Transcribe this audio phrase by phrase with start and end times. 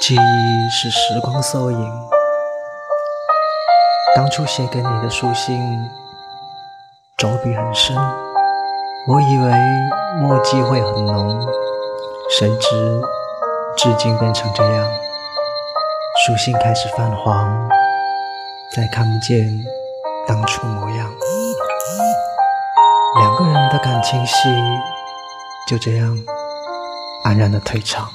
[0.00, 2.08] 记忆是时光缩影，
[4.14, 5.58] 当初写给你的书信，
[7.16, 7.96] 着笔很深，
[9.08, 9.52] 我以为
[10.20, 11.46] 墨迹会很浓，
[12.30, 13.02] 谁知
[13.76, 14.88] 至今变成这样，
[16.24, 17.68] 书信开始泛黄，
[18.76, 19.36] 再看不见
[20.26, 21.10] 当初模样，
[23.16, 24.48] 两个人的感情戏
[25.68, 26.16] 就这样
[27.24, 28.08] 安然的退场。